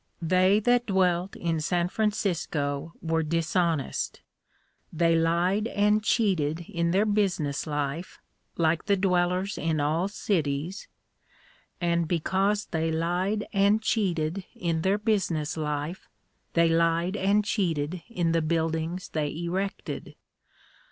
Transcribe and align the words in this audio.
They 0.23 0.59
that 0.61 0.87
dwelt 0.87 1.35
in 1.35 1.59
San 1.61 1.87
Francisco 1.87 2.91
were 3.03 3.21
dishonest. 3.21 4.21
They 4.91 5.13
lied 5.15 5.67
and 5.67 6.03
cheated 6.03 6.61
in 6.67 6.89
their 6.89 7.05
business 7.05 7.67
life 7.67 8.19
(like 8.57 8.85
the 8.85 8.97
dwellers 8.97 9.59
in 9.59 9.79
all 9.79 10.07
cities), 10.07 10.87
and 11.79 12.07
because 12.07 12.65
they 12.65 12.91
lied 12.91 13.45
and 13.53 13.79
cheated 13.79 14.43
in 14.55 14.81
their 14.81 14.97
business 14.97 15.55
life, 15.55 16.09
they 16.53 16.67
lied 16.67 17.15
and 17.15 17.45
cheated 17.45 18.01
in 18.09 18.31
the 18.31 18.41
buildings 18.41 19.09
they 19.09 19.31
erected. 19.31 20.15